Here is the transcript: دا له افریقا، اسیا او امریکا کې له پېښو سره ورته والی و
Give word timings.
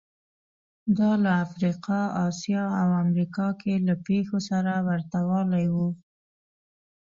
دا 0.97 1.11
له 1.23 1.31
افریقا، 1.45 2.01
اسیا 2.27 2.63
او 2.81 2.89
امریکا 3.03 3.47
کې 3.61 3.73
له 3.87 3.93
پېښو 4.07 4.37
سره 4.49 4.73
ورته 4.87 5.17
والی 5.29 5.65
و 5.73 5.75